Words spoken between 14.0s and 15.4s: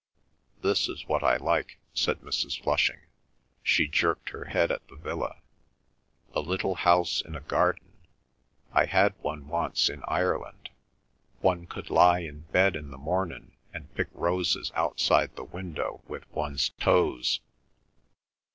roses outside